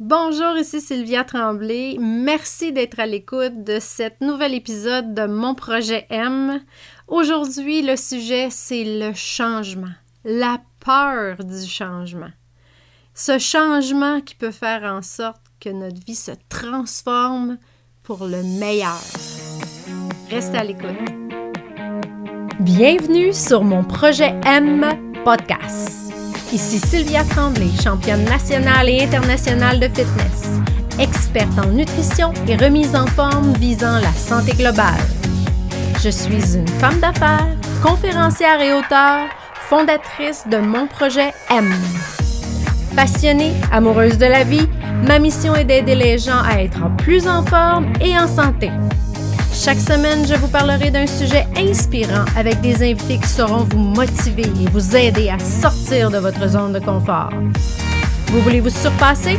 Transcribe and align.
Bonjour, 0.00 0.56
ici 0.56 0.80
Sylvia 0.80 1.24
Tremblay. 1.24 1.96
Merci 1.98 2.72
d'être 2.72 3.00
à 3.00 3.06
l'écoute 3.06 3.64
de 3.64 3.78
cet 3.80 4.20
nouvel 4.20 4.54
épisode 4.54 5.12
de 5.12 5.26
mon 5.26 5.56
projet 5.56 6.06
M. 6.08 6.60
Aujourd'hui, 7.08 7.82
le 7.82 7.96
sujet, 7.96 8.46
c'est 8.48 8.84
le 8.84 9.12
changement, 9.12 9.90
la 10.24 10.60
peur 10.78 11.38
du 11.44 11.66
changement. 11.66 12.30
Ce 13.12 13.40
changement 13.40 14.20
qui 14.20 14.36
peut 14.36 14.52
faire 14.52 14.84
en 14.84 15.02
sorte 15.02 15.42
que 15.58 15.70
notre 15.70 16.00
vie 16.06 16.14
se 16.14 16.30
transforme 16.48 17.58
pour 18.04 18.24
le 18.24 18.44
meilleur. 18.44 19.02
Restez 20.30 20.58
à 20.58 20.62
l'écoute. 20.62 20.94
Bienvenue 22.60 23.32
sur 23.32 23.64
mon 23.64 23.82
projet 23.82 24.38
M 24.46 24.86
podcast. 25.24 26.07
Ici 26.50 26.78
Sylvia 26.78 27.24
Tremblay, 27.24 27.68
championne 27.82 28.24
nationale 28.24 28.88
et 28.88 29.02
internationale 29.04 29.78
de 29.78 29.86
fitness, 29.86 30.48
experte 30.98 31.58
en 31.58 31.66
nutrition 31.66 32.32
et 32.48 32.56
remise 32.56 32.96
en 32.96 33.06
forme 33.06 33.52
visant 33.58 33.98
la 33.98 34.12
santé 34.12 34.52
globale. 34.52 34.98
Je 36.02 36.08
suis 36.08 36.56
une 36.56 36.66
femme 36.66 37.00
d'affaires, 37.00 37.54
conférencière 37.82 38.62
et 38.62 38.72
auteure, 38.72 39.28
fondatrice 39.68 40.44
de 40.50 40.56
mon 40.56 40.86
projet 40.86 41.34
M. 41.50 41.70
Passionnée, 42.96 43.52
amoureuse 43.70 44.16
de 44.16 44.26
la 44.26 44.44
vie, 44.44 44.68
ma 45.06 45.18
mission 45.18 45.54
est 45.54 45.64
d'aider 45.64 45.96
les 45.96 46.16
gens 46.16 46.42
à 46.42 46.62
être 46.62 46.88
plus 46.96 47.28
en 47.28 47.44
forme 47.44 47.92
et 48.00 48.18
en 48.18 48.26
santé. 48.26 48.70
Chaque 49.60 49.80
semaine, 49.80 50.24
je 50.24 50.34
vous 50.34 50.46
parlerai 50.46 50.92
d'un 50.92 51.06
sujet 51.08 51.44
inspirant 51.56 52.24
avec 52.36 52.60
des 52.60 52.76
invités 52.76 53.18
qui 53.18 53.28
sauront 53.28 53.64
vous 53.64 53.78
motiver 53.78 54.44
et 54.44 54.70
vous 54.70 54.94
aider 54.94 55.30
à 55.30 55.38
sortir 55.40 56.12
de 56.12 56.18
votre 56.18 56.48
zone 56.48 56.72
de 56.72 56.78
confort. 56.78 57.30
Vous 58.28 58.40
voulez 58.40 58.60
vous 58.60 58.70
surpasser? 58.70 59.36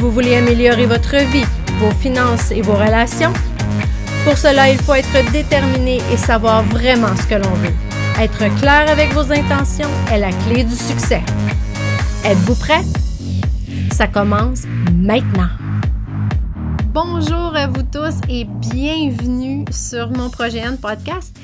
Vous 0.00 0.10
voulez 0.10 0.34
améliorer 0.34 0.86
votre 0.86 1.16
vie, 1.30 1.46
vos 1.78 1.92
finances 1.92 2.50
et 2.50 2.60
vos 2.60 2.74
relations? 2.74 3.32
Pour 4.24 4.36
cela, 4.36 4.68
il 4.68 4.78
faut 4.78 4.94
être 4.94 5.30
déterminé 5.30 6.00
et 6.12 6.16
savoir 6.16 6.64
vraiment 6.64 7.14
ce 7.16 7.26
que 7.28 7.36
l'on 7.36 7.54
veut. 7.54 7.74
Être 8.20 8.52
clair 8.58 8.90
avec 8.90 9.12
vos 9.12 9.30
intentions 9.32 9.90
est 10.12 10.18
la 10.18 10.32
clé 10.32 10.64
du 10.64 10.74
succès. 10.74 11.22
Êtes-vous 12.24 12.56
prêt? 12.56 12.82
Ça 13.92 14.08
commence 14.08 14.62
maintenant. 14.92 15.50
Bonjour 16.94 17.56
à 17.56 17.66
vous 17.66 17.82
tous 17.82 18.20
et 18.28 18.44
bienvenue 18.44 19.64
sur 19.72 20.10
mon 20.10 20.30
projet 20.30 20.58
N 20.58 20.78
podcast. 20.78 21.36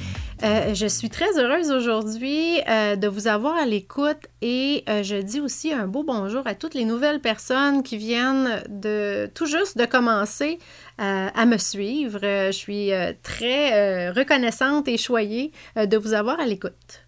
Euh, 0.45 0.75
je 0.75 0.87
suis 0.87 1.11
très 1.11 1.41
heureuse 1.41 1.73
aujourd'hui 1.73 2.61
euh, 2.69 2.95
de 2.95 3.09
vous 3.09 3.27
avoir 3.27 3.57
à 3.57 3.67
l'écoute 3.67 4.29
et 4.43 4.85
euh, 4.89 5.03
je 5.03 5.17
dis 5.17 5.41
aussi 5.41 5.73
un 5.73 5.89
beau 5.89 6.05
bonjour 6.05 6.47
à 6.47 6.55
toutes 6.55 6.75
les 6.75 6.85
nouvelles 6.85 7.21
personnes 7.21 7.83
qui 7.83 7.97
viennent 7.97 8.63
de 8.69 9.29
tout 9.35 9.47
juste 9.47 9.77
de 9.77 9.87
commencer 9.87 10.61
à 10.99 11.45
me 11.47 11.59
suivre. 11.59 12.21
je 12.23 12.53
suis 12.53 12.93
très 13.25 14.11
reconnaissante 14.11 14.87
et 14.87 14.99
choyée 14.99 15.51
de 15.75 15.97
vous 15.97 16.13
avoir 16.13 16.39
à 16.39 16.47
l'écoute. 16.47 17.03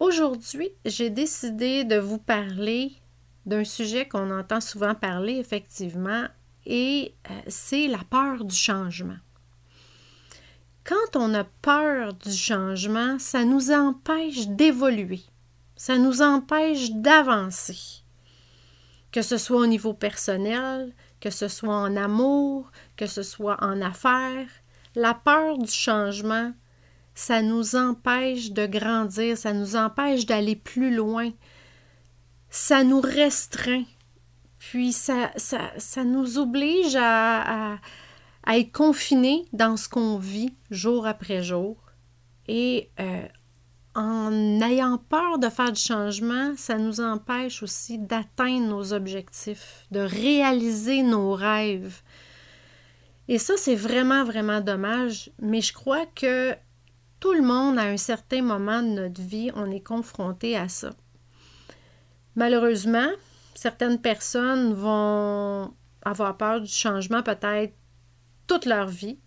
Aujourd'hui, 0.00 0.70
j'ai 0.86 1.10
décidé 1.10 1.84
de 1.84 1.98
vous 1.98 2.18
parler 2.18 2.92
d'un 3.44 3.64
sujet 3.64 4.08
qu'on 4.08 4.30
entend 4.30 4.62
souvent 4.62 4.94
parler 4.94 5.34
effectivement 5.34 6.24
et 6.66 7.14
euh, 7.30 7.40
c'est 7.48 7.88
la 7.88 8.02
peur 8.10 8.44
du 8.44 8.54
changement. 8.54 9.18
Quand 10.84 11.16
on 11.16 11.34
a 11.34 11.44
peur 11.44 12.14
du 12.14 12.32
changement, 12.32 13.18
ça 13.18 13.44
nous 13.44 13.70
empêche 13.70 14.48
d'évoluer, 14.48 15.20
ça 15.76 15.98
nous 15.98 16.22
empêche 16.22 16.90
d'avancer, 16.92 18.02
que 19.12 19.22
ce 19.22 19.36
soit 19.36 19.58
au 19.58 19.66
niveau 19.66 19.92
personnel, 19.92 20.94
que 21.20 21.30
ce 21.30 21.48
soit 21.48 21.76
en 21.76 21.96
amour, 21.96 22.70
que 22.96 23.06
ce 23.06 23.22
soit 23.22 23.62
en 23.62 23.82
affaires. 23.82 24.48
La 24.94 25.14
peur 25.14 25.58
du 25.58 25.70
changement, 25.70 26.52
ça 27.14 27.42
nous 27.42 27.76
empêche 27.76 28.52
de 28.52 28.66
grandir, 28.66 29.36
ça 29.36 29.52
nous 29.52 29.76
empêche 29.76 30.24
d'aller 30.24 30.56
plus 30.56 30.94
loin, 30.94 31.30
ça 32.48 32.84
nous 32.84 33.00
restreint 33.00 33.84
puis 34.58 34.92
ça, 34.92 35.30
ça, 35.36 36.04
nous 36.04 36.38
oblige 36.38 36.96
à, 36.96 37.78
être 38.48 38.72
confinés 38.72 39.44
dans 39.52 39.76
ce 39.76 39.88
qu'on 39.88 40.18
vit 40.18 40.54
jour 40.70 41.06
après 41.06 41.42
jour. 41.42 41.76
Et 42.48 42.90
euh, 42.98 43.26
en 43.94 44.60
ayant 44.62 44.98
peur 44.98 45.38
de 45.38 45.48
faire 45.48 45.72
du 45.72 45.80
changement, 45.80 46.54
ça 46.56 46.78
nous 46.78 47.00
empêche 47.00 47.62
aussi 47.62 47.98
d'atteindre 47.98 48.68
nos 48.68 48.92
objectifs, 48.92 49.86
de 49.90 50.00
réaliser 50.00 51.02
nos 51.02 51.32
rêves. 51.34 52.00
Et 53.28 53.38
ça, 53.38 53.54
c'est 53.56 53.74
vraiment, 53.74 54.24
vraiment 54.24 54.60
dommage, 54.60 55.30
mais 55.40 55.60
je 55.60 55.72
crois 55.72 56.06
que 56.06 56.56
tout 57.20 57.32
le 57.32 57.42
monde, 57.42 57.78
à 57.78 57.82
un 57.82 57.96
certain 57.96 58.42
moment 58.42 58.82
de 58.82 58.88
notre 58.88 59.20
vie, 59.20 59.50
on 59.54 59.70
est 59.70 59.84
confronté 59.84 60.56
à 60.56 60.68
ça. 60.68 60.90
Malheureusement, 62.36 63.10
certaines 63.58 64.00
personnes 64.00 64.72
vont 64.72 65.74
avoir 66.02 66.36
peur 66.36 66.60
du 66.60 66.70
changement 66.70 67.24
peut-être 67.24 67.74
toute 68.46 68.66
leur 68.66 68.86
vie. 68.86 69.18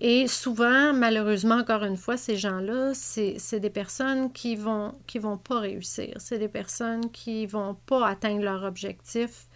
Et 0.00 0.26
souvent, 0.26 0.92
malheureusement, 0.92 1.58
encore 1.58 1.84
une 1.84 1.96
fois, 1.96 2.16
ces 2.16 2.36
gens-là, 2.36 2.92
c'est 2.92 3.60
des 3.60 3.70
personnes 3.70 4.32
qui 4.32 4.56
vont, 4.56 4.96
qui 5.06 5.20
vont 5.20 5.38
pas 5.38 5.60
réussir. 5.60 6.16
C'est 6.18 6.40
des 6.40 6.48
personnes 6.48 7.12
qui 7.12 7.46
vont 7.46 7.76
pas 7.86 8.08
atteindre 8.08 8.42
leur 8.42 8.64
objectif 8.64 9.46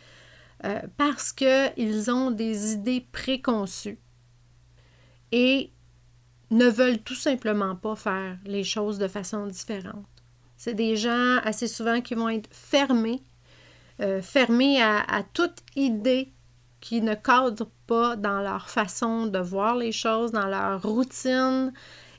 euh, 0.64 0.82
parce 0.96 1.32
qu'ils 1.32 2.08
ont 2.08 2.30
des 2.30 2.74
idées 2.74 3.04
préconçues 3.10 3.98
et 5.32 5.72
ne 6.52 6.68
veulent 6.68 7.02
tout 7.02 7.16
simplement 7.16 7.74
pas 7.74 7.96
faire 7.96 8.38
les 8.44 8.62
choses 8.62 9.00
de 9.00 9.08
façon 9.08 9.48
différente. 9.48 10.06
C'est 10.56 10.74
des 10.74 10.94
gens 10.94 11.38
assez 11.42 11.66
souvent 11.66 12.00
qui 12.00 12.14
vont 12.14 12.28
être 12.28 12.48
fermés 12.52 13.20
euh, 14.02 14.20
fermés 14.20 14.82
à, 14.82 15.22
toute 15.32 15.56
idée 15.74 16.28
qui 16.80 17.00
ne 17.00 17.14
cadre 17.14 17.66
pas 17.86 18.14
dans 18.14 18.42
leur 18.42 18.68
façon 18.68 19.26
de 19.26 19.38
voir 19.38 19.74
les 19.74 19.92
choses, 19.92 20.32
dans 20.32 20.46
leur 20.46 20.82
routine. 20.82 21.72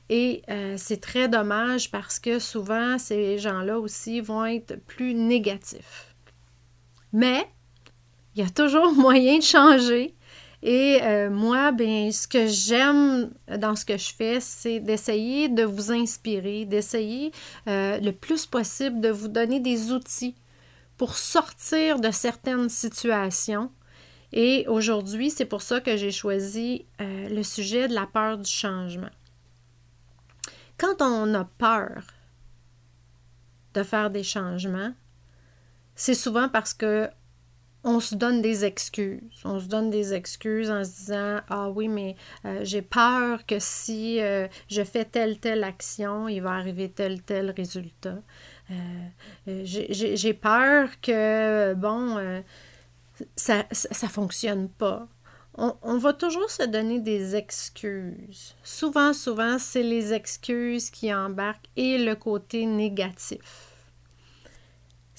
Et 0.08 0.42
euh, 0.50 0.74
c'est 0.76 1.00
très 1.00 1.28
dommage 1.28 1.92
parce 1.92 2.18
que 2.18 2.40
souvent, 2.40 2.98
ces 2.98 3.38
gens-là 3.38 3.78
aussi 3.78 4.20
vont 4.20 4.44
être 4.44 4.74
plus 4.86 5.14
négatifs. 5.14 6.16
Mais 7.12 7.46
il 8.34 8.42
y 8.42 8.44
a 8.44 8.50
toujours 8.50 8.92
moyen 8.96 9.38
de 9.38 9.44
changer. 9.44 10.16
Et 10.60 10.98
euh, 11.02 11.30
moi, 11.30 11.70
bien, 11.70 12.10
ce 12.10 12.26
que 12.26 12.48
j'aime 12.48 13.30
dans 13.56 13.76
ce 13.76 13.84
que 13.84 13.96
je 13.96 14.12
fais, 14.12 14.40
c'est 14.40 14.80
d'essayer 14.80 15.48
de 15.48 15.62
vous 15.62 15.92
inspirer, 15.92 16.64
d'essayer 16.64 17.30
le 17.66 18.10
plus 18.10 18.46
possible 18.46 19.00
de 19.00 19.10
vous 19.10 19.28
donner 19.28 19.60
des 19.60 19.92
outils 19.92 20.34
pour 20.98 21.16
sortir 21.16 22.00
de 22.00 22.10
certaines 22.10 22.68
situations. 22.68 23.72
Et 24.32 24.66
aujourd'hui, 24.68 25.30
c'est 25.30 25.46
pour 25.46 25.62
ça 25.62 25.80
que 25.80 25.96
j'ai 25.96 26.10
choisi 26.10 26.84
euh, 27.00 27.28
le 27.28 27.42
sujet 27.42 27.88
de 27.88 27.94
la 27.94 28.06
peur 28.06 28.36
du 28.36 28.50
changement. 28.50 29.08
Quand 30.76 31.00
on 31.00 31.32
a 31.34 31.44
peur 31.44 32.02
de 33.74 33.82
faire 33.82 34.10
des 34.10 34.22
changements, 34.22 34.92
c'est 35.94 36.14
souvent 36.14 36.48
parce 36.48 36.74
que 36.74 37.08
on 37.84 38.00
se 38.00 38.14
donne 38.16 38.42
des 38.42 38.64
excuses. 38.64 39.40
On 39.44 39.60
se 39.60 39.66
donne 39.66 39.88
des 39.88 40.12
excuses 40.12 40.70
en 40.70 40.84
se 40.84 40.90
disant 40.90 41.40
Ah 41.48 41.70
oui, 41.70 41.88
mais 41.88 42.16
euh, 42.44 42.60
j'ai 42.62 42.82
peur 42.82 43.46
que 43.46 43.58
si 43.58 44.20
euh, 44.20 44.46
je 44.68 44.82
fais 44.82 45.04
telle, 45.04 45.38
telle 45.38 45.64
action, 45.64 46.28
il 46.28 46.40
va 46.40 46.52
arriver 46.52 46.90
tel, 46.90 47.22
tel 47.22 47.50
résultat. 47.50 48.18
Euh, 48.70 49.62
j'ai 49.64 50.34
peur 50.34 51.00
que, 51.00 51.74
bon, 51.74 52.42
ça 53.36 53.64
ne 53.70 54.08
fonctionne 54.08 54.68
pas. 54.68 55.08
On, 55.54 55.74
on, 55.82 55.98
va 55.98 56.12
toujours 56.12 56.50
se 56.50 56.62
donner 56.64 57.00
des 57.00 57.34
excuses. 57.34 58.54
Souvent, 58.62 59.12
souvent, 59.12 59.58
c'est 59.58 59.82
les 59.82 60.12
excuses 60.12 60.88
qui 60.88 61.12
embarquent 61.12 61.68
et 61.76 61.98
le 61.98 62.14
côté 62.14 62.64
négatif 62.64 63.68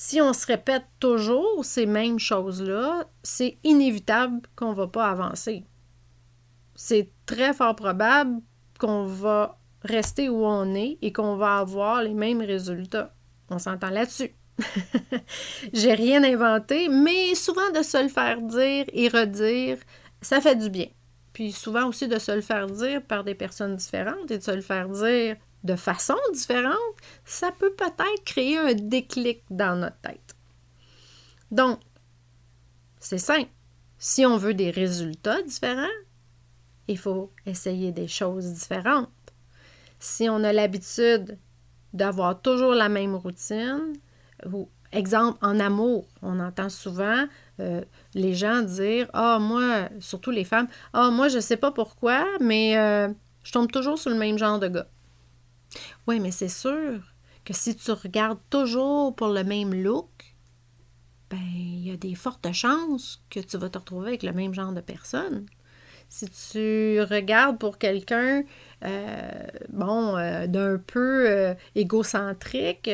si 0.02 0.22
on 0.22 0.32
se 0.32 0.46
répète 0.46 0.86
toujours 1.02 1.66
ces 1.66 1.86
mêmes 1.86 2.20
choses-là, 2.20 3.04
c'est 3.22 3.58
inévitable 3.66 4.40
qu'on 4.56 4.70
ne 4.70 4.76
va 4.76 4.88
pas 4.88 5.10
avancer. 5.10 5.66
C'est 6.74 7.12
très 7.26 7.54
fort 7.54 7.76
probable 7.76 8.40
qu'on 8.80 9.04
va 9.04 9.60
rester 9.84 10.30
où 10.30 10.46
on 10.46 10.74
est 10.74 10.98
et 11.02 11.12
qu'on 11.12 11.36
va 11.36 11.58
avoir 11.58 12.02
les 12.02 12.14
mêmes 12.14 12.40
résultats. 12.40 13.14
On 13.50 13.60
s'entend 13.60 13.90
là-dessus. 13.90 14.32
J'ai 15.74 15.94
rien 15.94 16.24
inventé, 16.24 16.90
mais 16.90 17.36
souvent 17.36 17.72
de 17.72 17.82
se 17.82 18.02
le 18.02 18.10
faire 18.10 18.42
dire 18.42 18.86
et 18.92 19.08
redire, 19.08 19.78
ça 20.22 20.42
fait 20.42 20.56
du 20.56 20.70
bien. 20.70 20.88
Puis 21.34 21.52
souvent 21.52 21.88
aussi 21.88 22.08
de 22.08 22.20
se 22.20 22.32
le 22.32 22.42
faire 22.42 22.68
dire 22.68 23.02
par 23.02 23.24
des 23.24 23.36
personnes 23.36 23.76
différentes 23.76 24.30
et 24.32 24.38
de 24.38 24.44
se 24.44 24.52
le 24.52 24.62
faire 24.62 24.90
dire 24.90 25.38
de 25.64 25.76
façon 25.76 26.18
différente, 26.34 26.76
ça 27.26 27.52
peut 27.52 27.74
peut-être 27.74 28.24
créer 28.26 28.58
un 28.58 28.74
déclic 28.74 29.44
dans 29.50 29.76
notre 29.76 30.00
tête. 30.00 30.36
Donc, 31.52 31.80
C'est 33.02 33.18
simple. 33.18 33.50
Si 33.98 34.26
on 34.26 34.38
veut 34.38 34.54
des 34.54 34.72
résultats 34.72 35.42
différents, 35.42 35.88
il 36.88 36.98
faut 36.98 37.32
essayer 37.46 37.92
des 37.92 38.08
choses 38.08 38.52
différentes. 38.52 39.10
Si 40.00 40.28
on 40.30 40.44
a 40.44 40.52
l'habitude 40.52 41.38
d'avoir 41.94 42.42
toujours 42.42 42.74
la 42.74 42.90
même 42.90 43.16
routine, 43.16 43.94
ou 44.52 44.70
exemple 44.92 45.38
en 45.42 45.60
amour, 45.60 46.08
on 46.22 46.40
entend 46.40 46.70
souvent 46.70 47.26
euh, 47.60 47.84
les 48.14 48.34
gens 48.34 48.62
dire 48.62 49.10
Ah, 49.14 49.38
moi, 49.40 49.90
surtout 50.00 50.32
les 50.32 50.44
femmes, 50.44 50.68
Ah, 50.94 51.10
moi, 51.12 51.28
je 51.28 51.40
sais 51.40 51.58
pas 51.58 51.72
pourquoi, 51.72 52.26
mais 52.40 52.78
euh, 52.78 53.10
je 53.44 53.52
tombe 53.52 53.72
toujours 53.72 53.98
sur 53.98 54.12
le 54.12 54.18
même 54.18 54.38
genre 54.38 54.60
de 54.60 54.68
gars. 54.68 54.88
Oui, 56.08 56.20
mais 56.20 56.32
c'est 56.32 56.50
sûr 56.50 57.02
que 57.46 57.54
si 57.54 57.76
tu 57.76 57.92
regardes 57.92 58.40
toujours 58.50 59.16
pour 59.16 59.30
le 59.30 59.44
même 59.44 59.74
look, 59.74 60.36
ben, 61.30 61.38
il 61.54 61.88
y 61.88 61.92
a 61.92 61.98
des 61.98 62.16
fortes 62.16 62.52
chances 62.54 63.22
que 63.30 63.40
tu 63.40 63.58
vas 63.58 63.70
te 63.70 63.78
retrouver 63.78 64.10
avec 64.10 64.24
le 64.24 64.32
même 64.32 64.54
genre 64.54 64.74
de 64.74 64.82
personne. 64.82 65.46
Si 66.12 66.28
tu 66.28 67.02
regardes 67.04 67.60
pour 67.60 67.78
quelqu'un, 67.78 68.44
euh, 68.84 69.48
bon, 69.70 70.18
euh, 70.18 70.48
d'un 70.48 70.80
peu 70.80 71.30
euh, 71.30 71.54
égocentrique, 71.76 72.90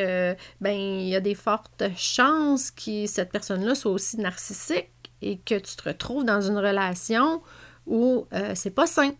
ben, 0.59 0.73
il 0.73 1.07
y 1.07 1.15
a 1.15 1.21
des 1.21 1.33
fortes 1.33 1.83
chances 1.95 2.71
que 2.71 3.05
cette 3.05 3.31
personne-là 3.31 3.73
soit 3.73 3.91
aussi 3.91 4.17
narcissique 4.17 4.91
et 5.21 5.37
que 5.37 5.55
tu 5.55 5.75
te 5.77 5.87
retrouves 5.87 6.25
dans 6.25 6.41
une 6.41 6.57
relation 6.57 7.41
où 7.87 8.27
c'est 8.53 8.71
pas 8.71 8.87
sain. 8.87 9.13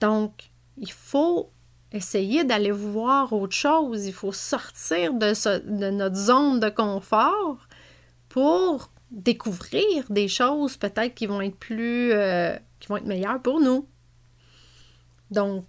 Donc, 0.00 0.50
il 0.76 0.90
faut 0.90 1.50
essayer 1.92 2.42
d'aller 2.42 2.72
voir 2.72 3.32
autre 3.32 3.54
chose. 3.54 4.06
Il 4.06 4.12
faut 4.12 4.32
sortir 4.32 5.14
de, 5.14 5.32
de 5.60 5.90
notre 5.90 6.16
zone 6.16 6.58
de 6.58 6.68
confort 6.68 7.68
pour 8.28 8.90
découvrir 9.14 10.04
des 10.10 10.28
choses 10.28 10.76
peut-être 10.76 11.14
qui 11.14 11.26
vont 11.26 11.40
être 11.40 11.56
plus 11.56 12.12
euh, 12.12 12.56
qui 12.80 12.88
vont 12.88 12.96
être 12.96 13.06
meilleures 13.06 13.40
pour 13.40 13.60
nous. 13.60 13.88
Donc, 15.30 15.64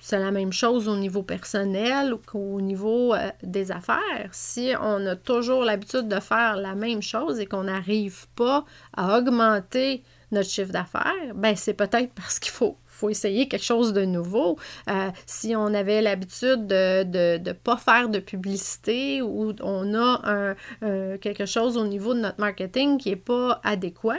c'est 0.00 0.18
la 0.18 0.30
même 0.30 0.52
chose 0.52 0.86
au 0.86 0.96
niveau 0.96 1.22
personnel 1.22 2.14
qu'au 2.26 2.60
niveau 2.60 3.14
euh, 3.14 3.30
des 3.42 3.72
affaires. 3.72 4.28
Si 4.32 4.72
on 4.80 5.06
a 5.06 5.16
toujours 5.16 5.64
l'habitude 5.64 6.08
de 6.08 6.20
faire 6.20 6.56
la 6.56 6.74
même 6.74 7.02
chose 7.02 7.40
et 7.40 7.46
qu'on 7.46 7.64
n'arrive 7.64 8.28
pas 8.36 8.64
à 8.96 9.18
augmenter 9.18 10.04
notre 10.30 10.50
chiffre 10.50 10.72
d'affaires, 10.72 11.34
ben 11.34 11.56
c'est 11.56 11.74
peut-être 11.74 12.12
parce 12.14 12.38
qu'il 12.38 12.52
faut 12.52 12.76
faut 12.98 13.10
essayer 13.10 13.46
quelque 13.46 13.64
chose 13.64 13.92
de 13.92 14.04
nouveau. 14.04 14.58
Euh, 14.90 15.10
si 15.24 15.54
on 15.54 15.72
avait 15.72 16.02
l'habitude 16.02 16.66
de 16.66 17.38
ne 17.38 17.52
pas 17.52 17.76
faire 17.76 18.08
de 18.08 18.18
publicité 18.18 19.22
ou 19.22 19.54
on 19.62 19.94
a 19.94 20.20
un, 20.24 21.16
quelque 21.18 21.46
chose 21.46 21.76
au 21.76 21.86
niveau 21.86 22.12
de 22.14 22.20
notre 22.20 22.40
marketing 22.40 22.98
qui 22.98 23.10
n'est 23.10 23.16
pas 23.16 23.60
adéquat, 23.62 24.18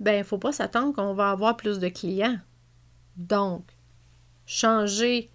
ben 0.00 0.12
il 0.14 0.18
ne 0.18 0.24
faut 0.24 0.38
pas 0.38 0.52
s'attendre 0.52 0.94
qu'on 0.94 1.14
va 1.14 1.30
avoir 1.30 1.56
plus 1.56 1.78
de 1.78 1.88
clients. 1.88 2.38
Donc, 3.16 3.64
changer 4.46 5.30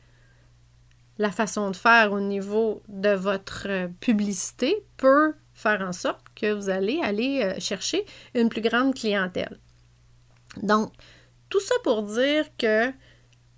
la 1.18 1.32
façon 1.32 1.70
de 1.72 1.76
faire 1.76 2.12
au 2.12 2.20
niveau 2.20 2.82
de 2.88 3.10
votre 3.10 3.88
publicité 4.00 4.84
peut 4.98 5.34
faire 5.54 5.82
en 5.82 5.92
sorte 5.94 6.23
que 6.36 6.54
vous 6.54 6.70
allez 6.70 7.00
aller 7.02 7.42
euh, 7.44 7.60
chercher 7.60 8.06
une 8.34 8.50
plus 8.50 8.62
grande 8.62 8.94
clientèle. 8.94 9.60
Donc, 10.62 10.92
tout 11.50 11.60
ça 11.60 11.76
pour 11.84 12.04
dire 12.04 12.46
que 12.58 12.92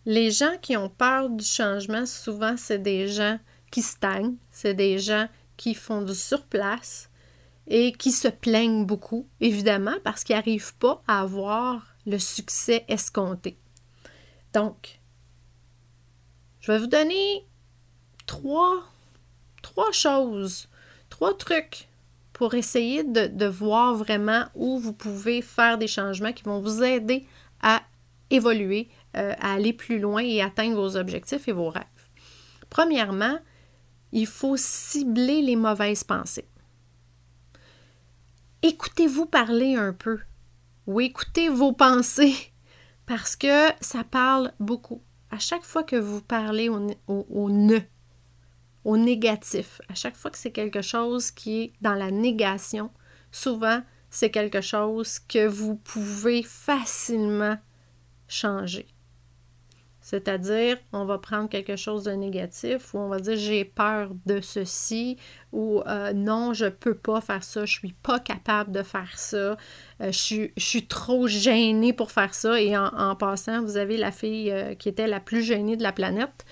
les 0.06 0.32
gens 0.32 0.58
qui 0.62 0.78
ont 0.78 0.90
peur 0.90 1.30
du 1.30 1.44
changement, 1.44 2.06
souvent, 2.06 2.56
c'est 2.58 2.80
des 2.80 3.08
gens 3.08 3.40
qui 3.72 3.82
stagnent, 3.82 4.36
c'est 4.52 4.74
des 4.74 5.00
gens 5.00 5.28
qui 5.58 5.74
font 5.74 6.02
du 6.02 6.14
surplace 6.14 7.10
et 7.68 7.92
qui 7.94 8.12
se 8.12 8.28
plaignent 8.28 8.86
beaucoup, 8.86 9.28
évidemment, 9.42 9.96
parce 10.04 10.24
qu'ils 10.24 10.36
n'arrivent 10.36 10.76
pas 10.76 11.02
à 11.08 11.22
avoir 11.22 11.96
le 12.06 12.20
succès 12.20 12.86
escompté. 12.88 13.58
Donc, 14.54 15.00
je 16.60 16.72
vais 16.72 16.80
vous 16.80 16.88
donner 16.88 17.46
trois, 18.26 18.84
trois 19.62 19.92
choses, 19.92 20.70
trois 21.10 21.36
trucs 21.36 21.88
pour 22.36 22.54
essayer 22.54 23.06
de, 23.06 23.46
voir 23.46 23.96
vraiment 23.96 24.44
où 24.56 24.78
vous 24.78 24.92
pouvez 24.92 25.42
faire 25.42 25.78
des 25.78 25.88
changements 25.88 26.34
qui 26.34 26.44
vont 26.44 26.60
vous 26.60 26.84
aider 26.84 27.26
à 27.62 27.82
évoluer, 28.30 28.90
euh, 29.16 29.34
à 29.40 29.54
aller 29.54 29.72
plus 29.72 30.00
loin 30.00 30.22
et 30.22 30.42
atteindre 30.42 30.76
vos 30.76 30.98
objectifs 30.98 31.48
et 31.48 31.54
vos 31.54 31.70
rêves. 31.70 31.86
Premièrement, 32.70 33.40
il 34.12 34.28
faut 34.28 34.58
cibler 34.58 35.42
les 35.44 35.56
mauvaises 35.56 36.04
pensées. 36.04 36.50
Écoutez-vous 38.64 39.28
parler 39.28 39.76
un 39.76 39.94
peu 39.94 40.20
ou 40.88 41.00
écoutez 41.00 41.48
vos 41.48 41.72
pensées 41.72 42.36
parce 43.06 43.38
que 43.38 43.70
ça 43.80 44.04
parle 44.04 44.52
beaucoup. 44.60 45.02
À 45.32 45.40
chaque 45.40 45.64
fois 45.64 45.84
que 45.84 45.96
vous 45.96 46.20
parlez 46.20 46.68
au, 46.68 46.90
au 47.08 47.50
ne, 47.50 47.80
au 48.86 48.98
négatif, 48.98 49.82
à 49.90 49.96
chaque 49.96 50.16
fois 50.16 50.32
que 50.32 50.38
c'est 50.38 50.52
quelque 50.52 50.82
chose 50.82 51.32
qui 51.32 51.62
est 51.64 51.74
dans 51.82 51.96
la 51.96 52.12
négation, 52.12 52.92
souvent 53.32 53.82
c'est 54.10 54.30
quelque 54.30 54.62
chose 54.62 55.20
que 55.20 55.48
vous 55.48 55.76
pouvez 55.76 56.44
facilement 56.44 57.58
changer. 58.28 58.88
C'est-à-dire, 60.00 60.78
on 60.94 61.06
va 61.06 61.18
prendre 61.18 61.50
quelque 61.50 61.76
chose 61.76 62.04
de 62.04 62.12
négatif 62.12 62.94
ou 62.94 63.00
on 63.00 63.10
va 63.10 63.20
dire 63.20 63.36
j'ai 63.36 63.66
peur 63.66 64.12
de 64.28 64.40
ceci 64.40 65.18
ou 65.52 65.82
euh, 65.88 66.12
non, 66.12 66.54
je 66.54 66.66
peux 66.66 66.96
pas 66.96 67.22
faire 67.22 67.44
ça, 67.44 67.66
je 67.66 67.72
suis 67.72 67.94
pas 68.04 68.20
capable 68.20 68.72
de 68.72 68.84
faire 68.84 69.18
ça, 69.18 69.38
euh, 70.02 70.12
je, 70.12 70.50
suis, 70.58 70.88
trop 70.88 71.28
gênée 71.28 71.94
pour 71.94 72.12
faire 72.12 72.36
ça. 72.36 72.60
Et 72.62 72.76
en, 72.78 73.16
passant, 73.16 73.64
vous 73.64 73.78
avez 73.78 73.96
la 73.96 74.12
fille 74.12 74.52
euh, 74.52 74.76
qui 74.76 74.90
était 74.90 75.08
la 75.08 75.22
plus 75.22 75.44
gênée 75.44 75.78
de 75.78 75.84
la 75.84 75.94
planète. 75.94 76.46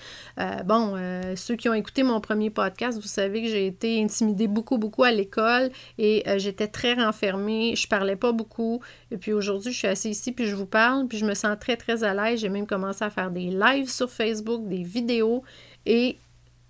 bon, 0.64 0.96
ceux 1.36 1.56
qui 1.56 1.68
ont 1.68 1.74
écouté 1.74 2.02
mon 2.02 2.20
premier 2.20 2.48
podcast, 2.50 2.98
vous 2.98 3.06
savez 3.06 3.42
que 3.42 3.48
j'ai 3.48 3.66
été 3.66 4.02
intimidée 4.02 4.48
beaucoup, 4.48 4.78
beaucoup 4.78 5.04
à 5.04 5.10
l'école 5.10 5.70
et 5.98 6.24
j'étais 6.38 6.68
très 6.68 6.94
renfermée, 6.94 7.76
je 7.76 7.86
parlais 7.86 8.16
pas 8.16 8.32
beaucoup. 8.32 8.80
Et 9.10 9.18
puis 9.18 9.32
aujourd'hui, 9.32 9.72
je 9.72 9.78
suis 9.78 9.88
assise 9.88 10.18
ici, 10.18 10.32
puis 10.32 10.46
je 10.46 10.54
vous 10.54 10.66
parle, 10.66 11.06
puis 11.06 11.18
je 11.18 11.26
me 11.26 11.34
sens 11.34 11.56
très, 11.60 11.76
très 11.76 12.04
à 12.04 12.14
l'aise. 12.14 12.40
J'ai 12.40 12.48
même 12.48 12.66
commencé 12.66 13.04
à 13.04 13.10
faire 13.10 13.30
des 13.30 13.50
lives 13.50 13.90
sur 13.90 14.10
Facebook, 14.10 14.66
des 14.66 14.82
vidéos 14.82 15.42
et 15.84 16.18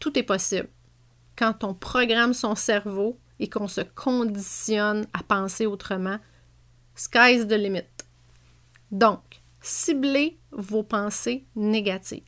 tout 0.01 0.19
est 0.19 0.25
possible 0.25 0.69
quand 1.37 1.65
on 1.65 1.75
programme 1.75 2.35
son 2.35 2.55
cerveau 2.55 3.19
et 3.39 3.49
qu'on 3.49 3.69
se 3.69 3.81
conditionne 3.81 5.07
à 5.13 5.23
penser 5.23 5.67
autrement, 5.67 6.19
sky's 6.95 7.47
the 7.47 7.53
limit. 7.53 7.83
Donc, 8.91 9.43
ciblez 9.61 10.39
vos 10.53 10.83
pensées 10.83 11.45
négatives. 11.57 12.23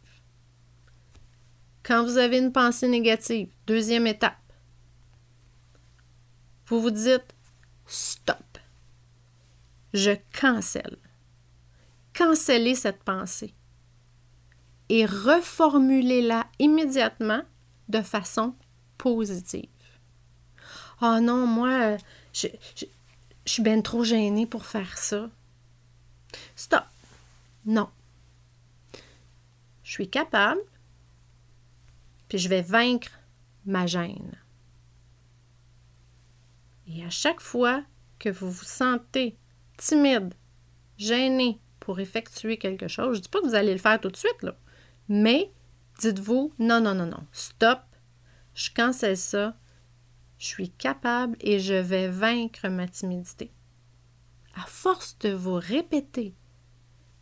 Quand 1.82 2.02
vous 2.04 2.18
avez 2.18 2.38
une 2.38 2.52
pensée 2.52 2.88
négative, 2.88 3.48
deuxième 3.66 4.08
étape, 4.08 4.34
vous 6.66 6.80
vous 6.80 6.90
dites 6.90 7.34
stop. 7.86 8.58
Je 9.94 10.10
cancelle. 10.38 10.98
Cancellez 12.12 12.74
cette 12.74 13.04
pensée 13.04 13.54
et 14.88 15.06
reformulez-la 15.06 16.46
immédiatement 16.58 17.42
de 17.88 18.02
façon 18.02 18.54
positive. 18.98 19.68
Ah 21.00 21.16
oh 21.18 21.20
non, 21.20 21.46
moi, 21.46 21.96
je, 22.32 22.48
je, 22.74 22.86
suis 23.44 23.62
bien 23.62 23.80
trop 23.80 24.02
gênée 24.02 24.46
pour 24.46 24.66
faire 24.66 24.96
ça. 24.98 25.30
Stop. 26.54 26.84
Non. 27.64 27.88
Je 29.82 29.90
suis 29.90 30.08
capable, 30.08 30.60
puis 32.28 32.38
je 32.38 32.48
vais 32.48 32.62
vaincre 32.62 33.10
ma 33.64 33.86
gêne. 33.86 34.36
Et 36.88 37.04
à 37.04 37.10
chaque 37.10 37.40
fois 37.40 37.84
que 38.18 38.28
vous 38.28 38.50
vous 38.50 38.64
sentez 38.64 39.36
timide, 39.76 40.34
gêné 40.98 41.60
pour 41.80 42.00
effectuer 42.00 42.56
quelque 42.56 42.88
chose, 42.88 43.14
je 43.14 43.18
ne 43.18 43.22
dis 43.22 43.28
pas 43.28 43.40
que 43.40 43.46
vous 43.46 43.54
allez 43.54 43.72
le 43.72 43.78
faire 43.78 44.00
tout 44.00 44.10
de 44.10 44.16
suite, 44.16 44.42
là, 44.42 44.56
mais 45.08 45.50
dites-vous 46.00 46.52
non, 46.58 46.80
non, 46.80 46.94
non, 46.94 47.06
non, 47.06 47.26
stop, 47.32 47.80
je 48.56 48.70
cancelle 48.70 49.18
ça, 49.18 49.54
je 50.38 50.46
suis 50.46 50.70
capable 50.70 51.36
et 51.40 51.60
je 51.60 51.74
vais 51.74 52.08
vaincre 52.08 52.68
ma 52.68 52.88
timidité. 52.88 53.52
À 54.54 54.62
force 54.62 55.18
de 55.18 55.28
vous 55.28 55.54
répéter 55.54 56.34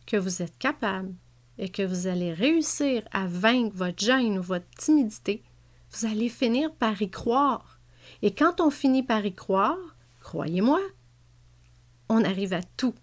que 0.07 0.15
vous 0.15 0.41
êtes 0.41 0.57
capable 0.57 1.13
et 1.57 1.67
que 1.67 1.83
vous 1.83 2.07
allez 2.07 2.33
réussir 2.33 3.03
à 3.11 3.27
vaincre 3.27 3.75
votre 3.75 4.03
gêne 4.03 4.39
ou 4.39 4.41
votre 4.41 4.69
timidité, 4.77 5.43
vous 5.91 6.05
allez 6.07 6.29
finir 6.29 6.73
par 6.73 7.01
y 7.01 7.09
croire. 7.09 7.81
Et 8.21 8.33
quand 8.33 8.61
on 8.61 8.69
finit 8.69 9.03
par 9.03 9.25
y 9.25 9.33
croire, 9.33 9.97
croyez-moi, 10.21 10.79
on 12.07 12.23
arrive 12.23 12.53
à 12.53 12.63
tout. 12.63 12.95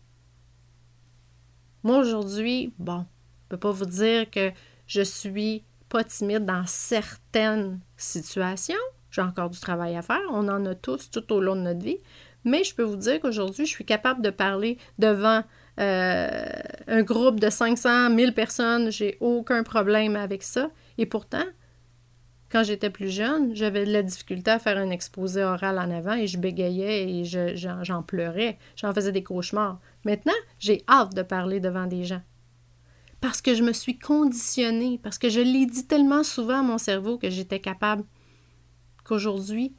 Moi 1.83 1.99
aujourd'hui, 1.99 2.73
bon, 2.79 3.01
je 3.01 3.45
ne 3.45 3.49
peux 3.51 3.59
pas 3.59 3.73
vous 3.73 3.85
dire 3.85 4.31
que 4.31 4.53
je 4.87 5.03
suis 5.03 5.65
pas 5.93 6.05
timide 6.05 6.47
dans 6.47 6.65
certaines 6.67 7.79
situations. 7.99 8.75
J'ai 9.11 9.21
encore 9.21 9.51
du 9.51 9.61
travail 9.61 9.95
à 9.95 10.01
faire. 10.01 10.23
On 10.31 10.49
en 10.49 10.65
a 10.65 10.75
tous 10.75 11.11
tout 11.11 11.31
au 11.35 11.41
long 11.41 11.55
de 11.55 11.61
notre 11.61 11.85
vie. 11.85 11.99
Mais 12.45 12.65
je 12.65 12.75
peux 12.75 12.83
vous 12.83 12.97
dire 12.97 13.21
qu'aujourd'hui, 13.21 13.67
je 13.67 13.71
suis 13.71 13.85
capable 13.85 14.23
de 14.23 14.31
parler 14.31 14.79
devant 14.99 15.43
euh, 15.79 16.45
un 16.89 17.03
groupe 17.03 17.39
de 17.39 17.51
500, 17.51 18.09
1000 18.09 18.33
personnes. 18.33 18.91
J'ai 18.91 19.19
aucun 19.21 19.63
problème 19.65 20.17
avec 20.17 20.43
ça. 20.43 20.71
Et 20.97 21.05
pourtant, 21.05 21.45
quand 22.51 22.65
j'étais 22.65 22.91
plus 22.91 23.11
jeune, 23.11 23.55
j'avais 23.55 23.85
de 23.85 23.93
la 23.93 24.03
difficulté 24.03 24.51
à 24.51 24.59
faire 24.59 24.79
un 24.79 24.89
exposé 24.89 25.45
oral 25.45 25.79
en 25.79 25.91
avant 25.91 26.15
et 26.15 26.27
je 26.27 26.39
bégayais 26.39 27.11
et 27.11 27.25
j'en 27.25 28.03
pleurais. 28.03 28.59
J'en 28.77 28.95
faisais 28.95 29.13
des 29.13 29.23
cauchemars. 29.23 29.79
Maintenant, 30.07 30.33
j'ai 30.59 30.85
hâte 30.89 31.15
de 31.15 31.23
parler 31.23 31.61
devant 31.61 31.87
des 31.87 32.05
gens. 32.05 32.23
Parce 33.23 33.41
que 33.41 33.55
je 33.55 33.63
me 33.63 33.73
suis 33.73 34.01
conditionnée, 34.01 34.99
parce 35.01 35.17
que 35.17 35.29
je 35.31 35.39
l'ai 35.39 35.65
dit 35.65 35.87
tellement 35.87 36.25
souvent 36.25 36.59
à 36.59 36.63
mon 36.63 36.77
cerveau 36.77 37.19
que 37.19 37.31
j'étais 37.31 37.61
capable, 37.61 38.05
qu'aujourd'hui, 39.05 39.77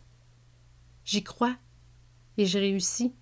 j'y 1.04 1.24
crois 1.24 1.56
et 2.38 2.46
je 2.46 2.58
réussis. 2.58 3.14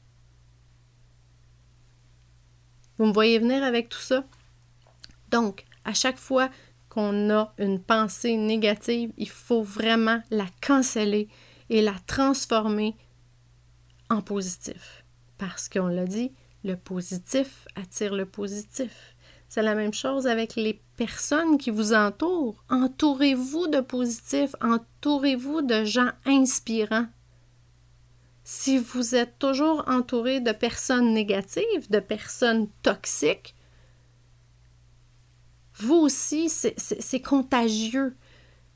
Vous 2.99 3.07
me 3.07 3.13
voyez 3.13 3.39
venir 3.39 3.63
avec 3.63 3.89
tout 3.89 3.99
ça? 3.99 4.23
Donc, 5.31 5.65
à 5.85 5.95
chaque 5.95 6.19
fois 6.19 6.51
qu'on 6.87 7.31
a 7.31 7.51
une 7.57 7.81
pensée 7.81 8.37
négative, 8.37 9.11
il 9.17 9.29
faut 9.29 9.63
vraiment 9.63 10.21
la 10.29 10.45
canceller 10.61 11.29
et 11.69 11.81
la 11.81 11.95
transformer 12.05 12.95
en 14.11 14.21
positif. 14.21 15.03
Parce 15.39 15.67
qu'on 15.67 15.87
l'a 15.87 16.05
dit, 16.05 16.31
le 16.63 16.75
positif 16.75 17.65
attire 17.75 18.13
le 18.13 18.27
positif. 18.27 19.15
C'est 19.53 19.63
la 19.63 19.75
même 19.75 19.93
chose 19.93 20.27
avec 20.27 20.55
les 20.55 20.81
personnes 20.95 21.57
qui 21.57 21.71
vous 21.71 21.91
entourent. 21.93 22.63
Entourez-vous 22.69 23.67
de 23.67 23.81
positifs, 23.81 24.55
entourez-vous 24.61 25.61
de 25.61 25.83
gens 25.83 26.11
inspirants. 26.25 27.07
Si 28.45 28.77
vous 28.77 29.13
êtes 29.13 29.37
toujours 29.39 29.83
entouré 29.87 30.39
de 30.39 30.53
personnes 30.53 31.13
négatives, 31.13 31.89
de 31.89 31.99
personnes 31.99 32.69
toxiques, 32.81 33.53
vous 35.75 35.95
aussi, 35.95 36.47
c'est 36.47 37.21
contagieux. 37.21 38.15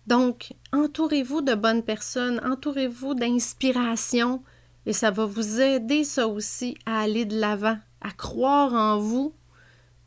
Donc, 0.08 0.56
entourez-vous 0.74 1.40
de 1.40 1.56
bonnes 1.56 1.84
personnes, 1.84 2.42
entourez-vous 2.44 3.14
d'inspiration 3.14 4.44
et 4.86 4.92
ça 4.92 5.10
va 5.10 5.24
vous 5.24 5.62
aider, 5.62 6.04
ça 6.04 6.28
aussi, 6.28 6.78
à 6.86 7.00
aller 7.00 7.24
de 7.24 7.40
l'avant, 7.40 7.78
à 8.02 8.12
croire 8.12 8.74
en 8.74 9.00
vous 9.00 9.34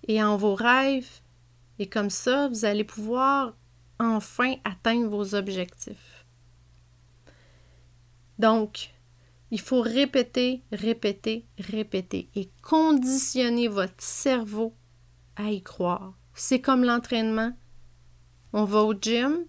et 0.09 0.23
en 0.23 0.37
vos 0.37 0.55
rêves. 0.55 1.21
Et 1.79 1.89
comme 1.89 2.11
ça, 2.11 2.49
vous 2.49 2.65
allez 2.65 2.85
pouvoir 2.85 3.55
enfin 4.01 4.55
atteindre 4.65 5.09
vos 5.09 5.35
objectifs. 5.35 6.27
Donc, 8.39 8.95
il 9.51 9.61
faut 9.61 9.81
répéter, 9.81 10.63
répéter, 10.73 11.47
répéter 11.59 12.29
et 12.35 12.51
conditionner 12.63 13.69
votre 13.69 13.95
cerveau 13.99 14.75
à 15.37 15.51
y 15.51 15.63
croire. 15.63 16.15
C'est 16.35 16.61
comme 16.61 16.85
l'entraînement. 16.85 17.53
On 18.53 18.65
va 18.65 18.83
au 18.83 18.95
gym. 18.95 19.45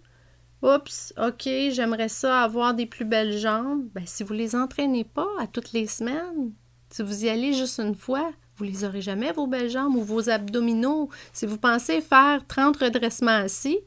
Oups, 0.62 1.14
OK, 1.18 1.44
j'aimerais 1.44 2.10
ça 2.10 2.44
avoir 2.44 2.74
des 2.74 2.86
plus 2.86 3.06
belles 3.06 3.38
jambes. 3.38 3.88
Ben, 3.94 4.06
si 4.06 4.24
vous 4.24 4.34
ne 4.34 4.40
les 4.40 4.56
entraînez 4.56 5.04
pas 5.04 5.28
à 5.40 5.48
toutes 5.48 5.72
les 5.72 5.88
semaines, 5.88 6.52
si 6.90 7.02
vous 7.02 7.26
y 7.26 7.30
allez 7.30 7.54
juste 7.54 7.80
une 7.80 7.96
fois, 7.96 8.32
vous 8.60 8.66
les 8.66 8.84
aurez 8.84 9.02
jamais, 9.02 9.32
vos 9.32 9.48
belles 9.48 9.70
jambes 9.70 9.96
ou 9.96 10.04
vos 10.04 10.30
abdominaux. 10.30 11.10
Si 11.32 11.46
vous 11.46 11.58
pensez 11.58 12.02
faire 12.02 12.46
30 12.46 12.76
redressements 12.76 13.32
assis 13.32 13.80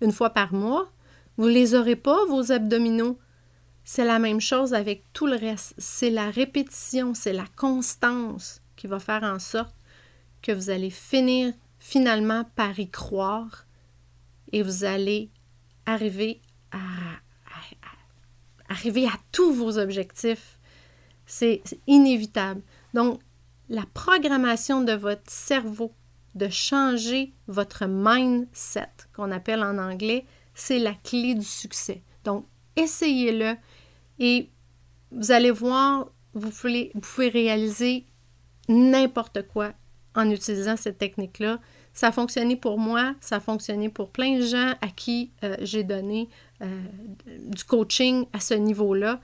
une 0.00 0.12
fois 0.12 0.30
par 0.30 0.54
mois, 0.54 0.90
vous 1.36 1.46
les 1.46 1.74
aurez 1.74 1.94
pas, 1.94 2.24
vos 2.26 2.50
abdominaux. 2.50 3.18
C'est 3.84 4.06
la 4.06 4.18
même 4.18 4.40
chose 4.40 4.72
avec 4.72 5.04
tout 5.12 5.26
le 5.26 5.36
reste. 5.36 5.74
C'est 5.76 6.08
la 6.08 6.30
répétition, 6.30 7.12
c'est 7.12 7.34
la 7.34 7.44
constance 7.54 8.62
qui 8.76 8.86
va 8.86 8.98
faire 8.98 9.24
en 9.24 9.38
sorte 9.38 9.76
que 10.40 10.52
vous 10.52 10.70
allez 10.70 10.90
finir 10.90 11.52
finalement 11.78 12.44
par 12.56 12.78
y 12.80 12.88
croire 12.88 13.66
et 14.52 14.62
vous 14.62 14.84
allez 14.84 15.30
arriver 15.84 16.40
à, 16.72 16.78
arriver 18.70 19.06
à 19.06 19.18
tous 19.32 19.52
vos 19.52 19.78
objectifs. 19.78 20.58
C'est 21.26 21.62
inévitable. 21.86 22.62
Donc, 22.94 23.20
la 23.68 23.84
programmation 23.94 24.82
de 24.82 24.92
votre 24.92 25.30
cerveau, 25.30 25.92
de 26.34 26.48
changer 26.48 27.32
votre 27.46 27.86
mindset, 27.86 28.88
qu'on 29.14 29.30
appelle 29.30 29.62
en 29.62 29.78
anglais, 29.78 30.24
c'est 30.54 30.78
la 30.78 30.94
clé 30.94 31.34
du 31.34 31.44
succès. 31.44 32.02
Donc, 32.24 32.46
essayez-le 32.76 33.56
et 34.18 34.50
vous 35.10 35.32
allez 35.32 35.50
voir, 35.50 36.10
vous 36.34 36.50
pouvez, 36.50 37.28
réaliser 37.28 38.06
n'importe 38.68 39.46
quoi 39.48 39.72
en 40.14 40.30
utilisant 40.30 40.76
cette 40.76 40.98
technique-là. 40.98 41.60
Ça 41.92 42.08
a 42.08 42.12
fonctionné 42.12 42.56
pour 42.56 42.78
moi, 42.78 43.14
ça 43.20 43.36
a 43.36 43.40
fonctionné 43.40 43.88
pour 43.88 44.10
plein 44.10 44.38
de 44.38 44.42
gens 44.44 44.74
à 44.80 44.88
qui 44.88 45.32
euh, 45.42 45.56
j'ai 45.60 45.84
donné 45.84 46.28
euh, 46.62 46.66
du 47.26 47.64
coaching 47.64 48.26
à 48.32 48.40
ce 48.40 48.54
niveau-là. 48.54 49.20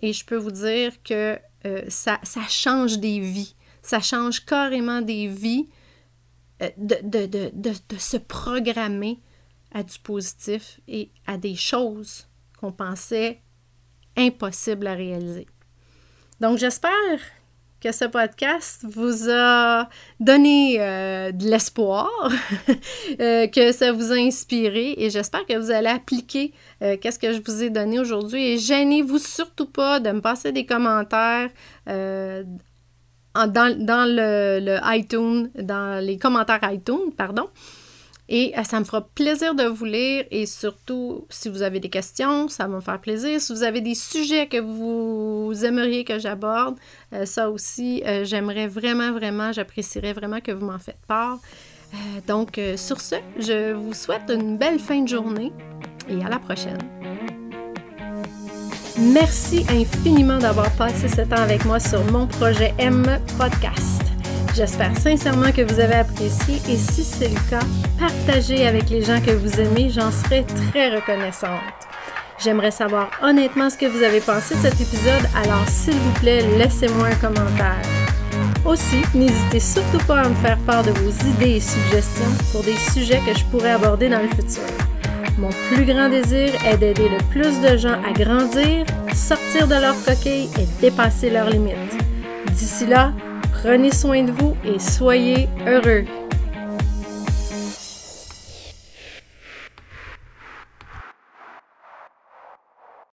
Et 0.00 0.12
je 0.12 0.24
peux 0.24 0.36
vous 0.36 0.50
dire 0.50 1.02
que 1.02 1.38
euh, 1.66 1.82
ça, 1.88 2.18
change 2.48 2.98
des 2.98 3.20
vies. 3.20 3.54
Ça 3.84 4.00
change 4.00 4.44
carrément 4.44 5.02
des 5.02 5.28
vies 5.28 5.68
de, 6.60 6.96
de, 7.02 7.26
de, 7.26 7.50
de, 7.54 7.98
se 7.98 8.16
programmer 8.16 9.20
à 9.72 9.82
du 9.82 9.98
positif 9.98 10.80
et 10.88 11.10
à 11.26 11.36
des 11.36 11.54
choses 11.54 12.26
qu'on 12.58 12.72
pensait 12.72 13.42
impossibles 14.16 14.86
à 14.86 14.94
réaliser. 14.94 15.46
Donc 16.40 16.58
j'espère 16.58 17.20
que 17.84 17.92
ce 17.92 18.06
podcast 18.06 18.86
vous 18.88 19.28
a 19.28 19.90
donné 20.18 20.76
euh, 20.80 21.32
de 21.32 21.44
l'espoir, 21.50 22.08
euh, 23.20 23.46
que 23.48 23.72
ça 23.72 23.92
vous 23.92 24.10
a 24.10 24.16
inspiré 24.16 24.94
et 24.96 25.10
j'espère 25.10 25.44
que 25.44 25.58
vous 25.58 25.70
allez 25.70 25.90
appliquer 25.90 26.54
euh, 26.80 26.96
qu'est-ce 26.96 27.18
que 27.18 27.34
je 27.34 27.42
vous 27.44 27.62
ai 27.62 27.68
donné 27.68 27.98
aujourd'hui 27.98 28.42
et 28.42 28.58
gênez-vous 28.58 29.18
surtout 29.18 29.66
pas 29.66 30.00
de 30.00 30.10
me 30.12 30.22
passer 30.22 30.50
des 30.50 30.64
commentaires 30.64 31.50
dans, 33.34 33.74
le 33.76 34.78
iTunes, 34.96 35.50
dans 35.54 36.04
les 36.04 36.18
commentaires 36.18 36.60
iTunes, 36.62 37.12
pardon. 37.16 37.48
Et 38.28 38.54
euh, 38.56 38.62
ça 38.62 38.80
me 38.80 38.84
fera 38.84 39.02
plaisir 39.02 39.54
de 39.54 39.64
vous 39.64 39.84
lire 39.84 40.24
et 40.30 40.46
surtout, 40.46 41.26
si 41.28 41.50
vous 41.50 41.62
avez 41.62 41.78
des 41.78 41.90
questions, 41.90 42.48
ça 42.48 42.66
va 42.66 42.76
me 42.76 42.80
faire 42.80 42.98
plaisir. 42.98 43.40
Si 43.40 43.52
vous 43.52 43.62
avez 43.62 43.82
des 43.82 43.94
sujets 43.94 44.46
que 44.46 44.58
vous 44.60 45.52
aimeriez 45.64 46.04
que 46.04 46.18
j'aborde, 46.18 46.76
euh, 47.12 47.26
ça 47.26 47.50
aussi, 47.50 48.02
euh, 48.06 48.24
j'aimerais 48.24 48.66
vraiment, 48.66 49.12
vraiment, 49.12 49.52
j'apprécierais 49.52 50.14
vraiment 50.14 50.40
que 50.40 50.52
vous 50.52 50.64
m'en 50.64 50.78
faites 50.78 51.04
part. 51.06 51.38
donc, 52.26 52.58
sur 52.76 53.00
ce, 53.00 53.16
je 53.38 53.72
vous 53.72 53.92
souhaite 53.94 54.28
une 54.28 54.56
belle 54.56 54.80
fin 54.80 55.02
de 55.02 55.08
journée 55.08 55.52
et 56.08 56.24
à 56.24 56.28
la 56.28 56.38
prochaine. 56.38 56.78
Merci 58.96 59.66
infiniment 59.70 60.38
d'avoir 60.38 60.70
passé 60.72 61.08
ce 61.08 61.22
temps 61.22 61.42
avec 61.42 61.64
moi 61.64 61.80
sur 61.80 62.04
mon 62.12 62.26
projet 62.26 62.72
M 62.78 63.04
Podcast. 63.36 64.02
J'espère 64.54 64.96
sincèrement 64.96 65.50
que 65.50 65.62
vous 65.62 65.80
avez 65.80 65.96
apprécié 65.96 66.60
et 66.68 66.76
si 66.76 67.02
c'est 67.02 67.28
le 67.28 67.50
cas, 67.50 67.66
partagez 67.98 68.68
avec 68.68 68.90
les 68.90 69.02
gens 69.02 69.20
que 69.20 69.32
vous 69.32 69.60
aimez, 69.60 69.90
j'en 69.90 70.12
serai 70.12 70.44
très 70.70 70.94
reconnaissante. 70.94 71.58
J'aimerais 72.38 72.70
savoir 72.70 73.10
honnêtement 73.20 73.68
ce 73.68 73.76
que 73.76 73.86
vous 73.86 74.04
avez 74.04 74.20
pensé 74.20 74.54
de 74.54 74.60
cet 74.60 74.80
épisode, 74.80 75.28
alors 75.34 75.66
s'il 75.66 75.94
vous 75.94 76.20
plaît, 76.20 76.44
laissez-moi 76.56 77.08
un 77.08 77.14
commentaire. 77.16 77.82
Aussi, 78.64 79.02
n'hésitez 79.12 79.60
surtout 79.60 80.04
pas 80.06 80.20
à 80.20 80.28
me 80.28 80.34
faire 80.36 80.58
part 80.58 80.84
de 80.84 80.92
vos 80.92 81.10
idées 81.30 81.56
et 81.56 81.60
suggestions 81.60 82.32
pour 82.52 82.62
des 82.62 82.76
sujets 82.92 83.20
que 83.26 83.36
je 83.36 83.44
pourrais 83.46 83.72
aborder 83.72 84.08
dans 84.08 84.22
le 84.22 84.28
futur. 84.28 84.62
Mon 85.38 85.50
plus 85.70 85.84
grand 85.84 86.08
désir 86.08 86.50
est 86.64 86.76
d'aider 86.76 87.08
le 87.08 87.18
plus 87.30 87.60
de 87.60 87.76
gens 87.76 88.00
à 88.02 88.12
grandir, 88.12 88.86
sortir 89.14 89.66
de 89.66 89.74
leur 89.74 89.94
coquille 90.04 90.48
et 90.58 90.80
dépasser 90.80 91.30
leurs 91.30 91.50
limites. 91.50 91.74
D'ici 92.52 92.86
là, 92.86 93.12
Prenez 93.64 93.92
soin 93.92 94.24
de 94.24 94.30
vous 94.30 94.54
et 94.62 94.78
soyez 94.78 95.48
heureux. 95.66 96.04